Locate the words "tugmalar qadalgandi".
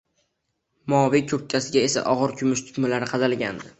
2.71-3.69